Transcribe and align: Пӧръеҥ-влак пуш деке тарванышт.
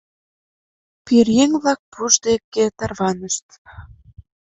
Пӧръеҥ-влак 1.05 1.79
пуш 1.91 2.13
деке 2.25 2.63
тарванышт. 2.77 3.47